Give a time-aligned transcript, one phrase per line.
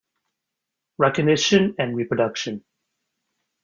[0.97, 2.63] Recognition and reproduction.